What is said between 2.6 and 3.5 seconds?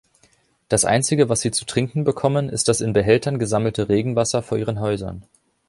das in Behältern